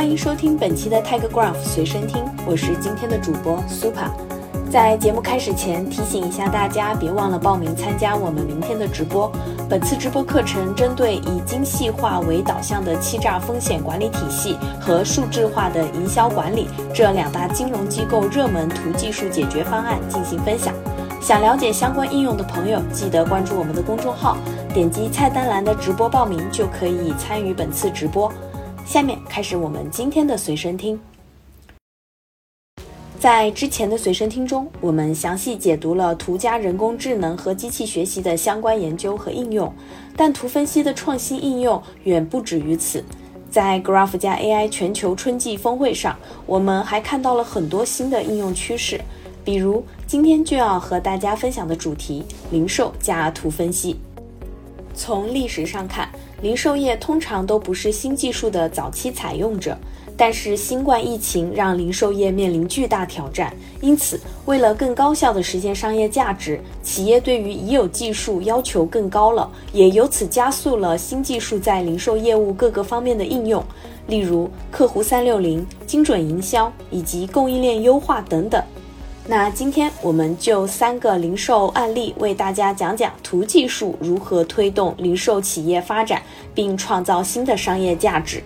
[0.00, 4.08] 欢迎收听本期的 Telegraph 随身听，我是今天的主播 Super。
[4.70, 9.30] 在节目开始前，提醒一下大家，别忘了报名参加我们明天的直播。
[9.68, 20.72] 本次直播课程针对以精细化为导向的欺诈风险管理体系和数字化的营销管理这两大金融机构热门图技术解决方案进行分享。
[21.20, 24.38] 想了解相关应用的朋友，记得关注我们的公众号，
[24.72, 28.32] 点击菜单栏的直播报名就可以参与本次直播。
[28.90, 30.98] 下面开始我们今天的随身听。
[33.20, 39.72] 在之前的随身听中，我们详细解读了图加人工智能和机器学习的相关研究和应用，
[40.16, 43.04] 但图分析的创新应用远不止于此。
[43.48, 49.00] 在 Graph 加 AI 全球春季峰会上，我们还看到了很多新的应用趋势，
[49.44, 54.00] 比如今天就要和大家分享的主题——零售加图分析。
[54.92, 56.10] 从历史上看，
[56.42, 59.76] 零售业通常都不是新技术的早期采用者，
[60.16, 73.62] 但是新冠疫情让零售业面临巨大挑战，因此为了更高效地实现商业价值，企业对于已有技术要求更高了，也由此加速了新技术在零售业务各个方面的应用，
[74.06, 78.62] 例如客户三六零、精准营销以及供应链优化等等。
[79.30, 86.20] 那今天我们就三个零售案例为大家讲讲图技术如何推动零售企业发展，
[86.52, 88.42] 并创造新的商业价值。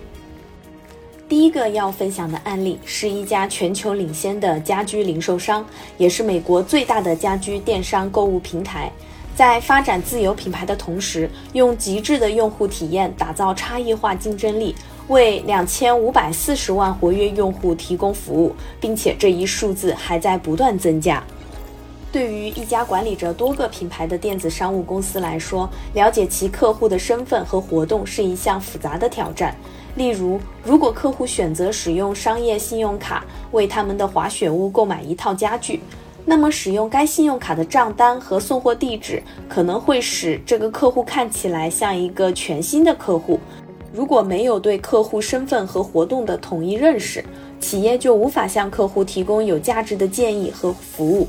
[1.27, 5.65] 第一个要分享的案例是一家全球领先的家居零售商，
[5.97, 8.91] 也是美国最大的家居电商购物平台，
[9.35, 14.75] 在发展自有品牌的同时，用极致的用户体验打造差异化竞争力。
[15.07, 21.23] 为两千五百四十万活跃用户提供服务，并且这一数字还在不断增加。
[22.11, 29.53] 对于一家管理着多个品牌的电子商务公司来说，了解其客户的身份和活动是一项复杂的挑战。
[29.95, 35.81] 例如，如果客户选择使用商业信用卡为他们的滑雪屋购买一套家具，
[36.23, 43.39] 那么使用该信用卡的账单和送货地址可能会使这个客户看起来像一个全新的客户。
[43.95, 47.23] 如果没有对客户身份和活动的统一认识，
[47.61, 51.25] 企业就无法向客户提供有价值的建议和服务。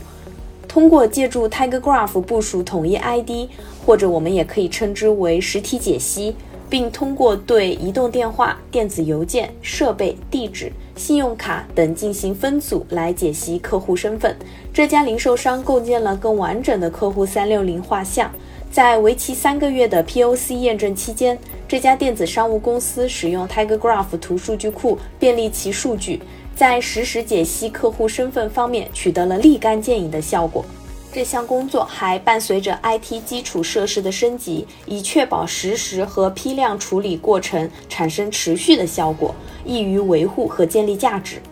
[0.66, 3.48] 通过借助 Tiger Graph 部署统一 ID，
[3.86, 6.34] 或者我们也可以称之为实体解析，
[6.68, 14.36] 并通过对移动电话、电子邮件、设备、地址、信用卡等进行分组来解析客户身份，
[14.74, 18.28] 这家零售商构建了更完整的客户三六零画像。
[18.68, 21.38] 在为期三个月的 POC 验证期间，
[21.68, 26.22] 这家电子商务公司使用 Tiger Graph 图数据库便利其数据，
[26.54, 30.64] 在实时解析客户身份方面取得了立竿见影的效果。
[31.12, 39.34] 这项工作还伴随着 IT 基础设施的升级，以确保实时和批量处理过程产生持续的效果，
[39.64, 41.42] 易于维护和建立价值。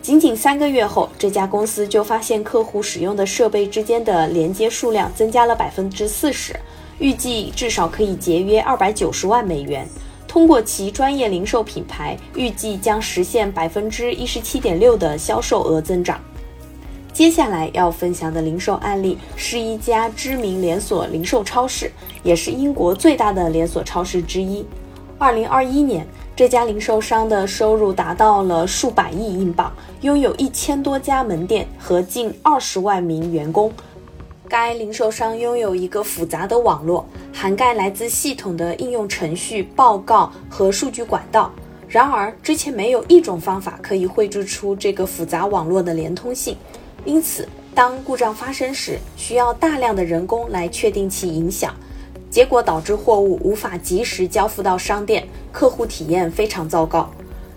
[0.00, 6.58] 仅仅三个月后，这家公司就发现客户使用的设备之间的连接数量增加了百分之四十，
[7.00, 9.84] 预计至少可以节约二百九十万美元。
[10.28, 16.20] 通过其专业零售品牌，预计将实现百分之一十七点六的销售额增长。
[17.12, 21.90] 接下来要分享的零售案例是一家知名连锁零售超市，
[22.22, 24.64] 也是英国最大的连锁超市之一。
[25.18, 26.06] 二零二一年。
[26.36, 33.70] 这家零售商的收入达到了数百亿英镑，拥有一千多家门店和近二十万名员工。
[34.50, 41.52] 该零售商拥有一个复杂的网络，涵盖来自系统的应用程序、报告和数据管道。
[41.86, 46.56] 然而，之前没有一种方法可以绘制出这个复杂网络的连通性，
[47.04, 51.72] 因此，当故障发生时，需要大量的人工来确定其影响。
[52.28, 57.08] 结果导致货物无法及时交付到商店，客户体验非常糟糕。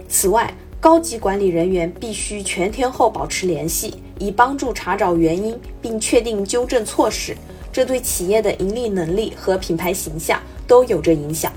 [0.08, 7.36] 此外，高级管理人员必须全天候保持联系，以帮助查找原因并确定纠正措施，
[7.72, 11.52] 这对企业的盈利能力和品牌形象都有着影响。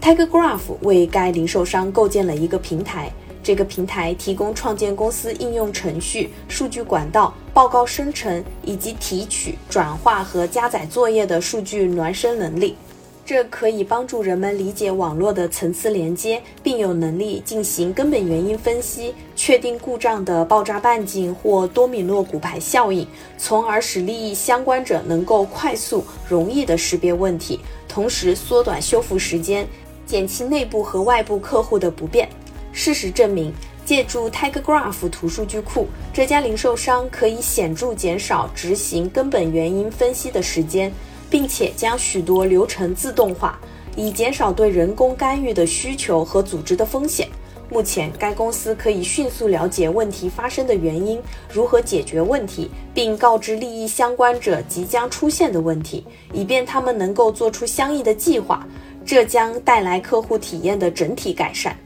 [0.00, 3.12] Tiger Graph 为该零售商构建了一个平台。
[3.42, 12.76] 这个平台提供创建公司应用程序、数据管道、报告生成以及提取、转化和加载作业的数据孪生能力。
[13.24, 23.06] 这可以帮助人们理解网络的层次连接，并有能力进行根本原因分析，确定故障的爆炸半径或多米诺骨牌效应，
[23.38, 29.64] 从而使利益相关者能够快速、容易地识别问题，同时缩短修复时间，
[30.04, 32.28] 减轻内部和外部客户的不便。
[32.72, 33.52] 事实证明，
[33.84, 40.92] 借助 Tiger Graph 图数据库，这家零售商可以显著减少执行根本原因分析的时间，
[41.30, 43.58] 并且将许多流程自动化，
[43.96, 47.28] 以减少对人工干预的需求和组织的风险。
[47.72, 58.66] 目前，该公司可以迅速了解问题发生的原因，如何解决问题，并告知利益相关者即将出现的问题，以便他们能够做出相应的计划。
[59.06, 61.76] 这将带来客户体验的整体改善。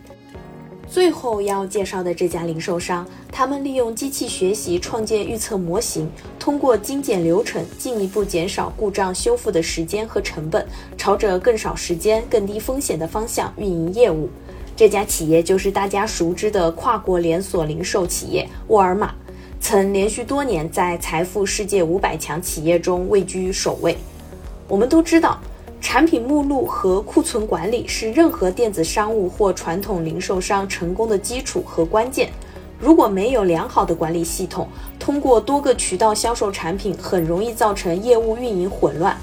[0.89, 6.09] 最后要介绍的这家零售商，他们利用机器学习创建预测模型，
[6.39, 10.65] 通过精简流程，进一步减少故障修复的时间和成本，
[10.97, 14.29] 朝着更少时间、更低风险的方向运营业务。
[14.77, 19.15] 这家企业就是大家熟知的跨国连锁零售企业沃尔玛，
[19.61, 23.97] 曾连续多年在财富世界五百强企业中位居首位。
[24.69, 25.41] 我们都知道，
[25.95, 32.31] 产品目录和库存管理是任何电子商务或传统零售商成功的基础和关键。
[32.81, 34.67] 如果没有良好的管理系统，
[34.99, 39.17] 通过多个渠道销售产品，很容易造成业务运营混乱。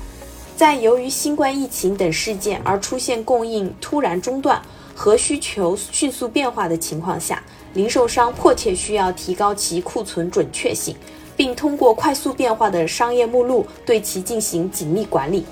[0.56, 4.62] 在由于新冠疫情等事件而出现供应突然中断。
[4.96, 7.44] 和需求迅速变化的情况下，
[7.74, 10.96] 零售商迫切需要提高其库存准确性，
[11.36, 15.44] 并通过快速变化的商业目录对其进行紧密管理。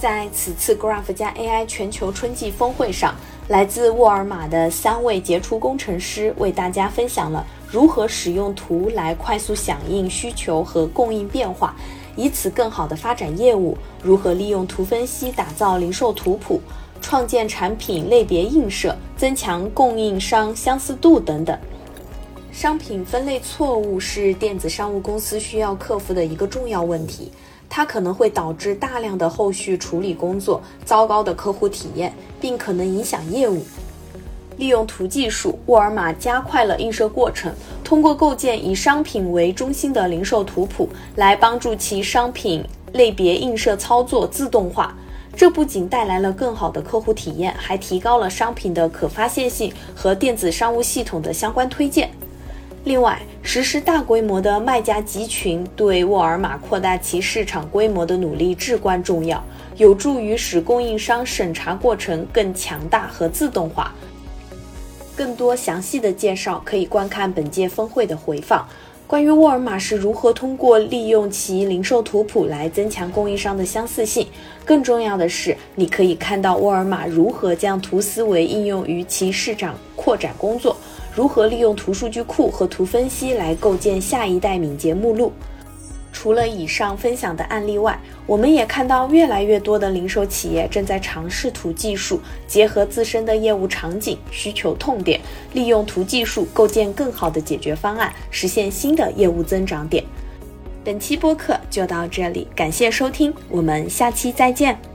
[0.00, 3.14] 在此次 Graph 加 AI 全球春季峰会上，
[3.48, 11.76] 来自沃尔玛的三位杰出工程师为大家分享了如何使用图来快速响应需求和供应变化，
[12.16, 16.62] 以此更好地发展业务；如何利用图分析打造零售图谱。
[17.02, 21.58] 创建产品类别映射，增强供应商相似度等等。
[22.52, 27.30] 商品分类错误是电子商务公司需要克服的一个重要问题，
[27.70, 33.62] 它可能会导致大量的后续处理工作、糟糕的客户体验，并可能影响业务。
[34.56, 37.50] 利用图技术，沃尔玛加快了映射过程，
[37.82, 40.86] 通过构建以商品为中心的零售图谱，
[41.16, 42.62] 来帮助其商品
[42.92, 44.94] 类别映射操作自动化。
[45.34, 52.10] 这不仅带来了更好的客户体验，还提高了商品的可发现性和电子商务系统的相关推荐。
[52.84, 59.42] 另外，实施大规模的卖家集群对沃尔玛扩大其市场规模的努力至关重要，
[59.76, 63.94] 有助于使供应商审查过程更强大和自动化。
[65.14, 68.66] 更多详细的介绍可以观看本届峰会的回放。
[69.06, 74.26] 关于沃尔玛是如何通过利用其零售图谱来增强供应商的相似性，
[74.64, 80.74] 更重要的是，你可以看到沃尔玛如何将图思维应用于其市场扩展工作，
[81.14, 85.30] 如何利用图数据库和图分析来构建下一代敏捷目录。
[86.10, 95.20] 除了以上分享的案例外，我们也看到越来越多的零售企业正在尝试图技术，结合自身的业务场景、需求痛点，
[95.52, 100.02] 利用图技术构建更好的解决方案，实现新的业务增长点。
[100.82, 104.89] 本期播客就到这里，感谢收听，我们下期再见。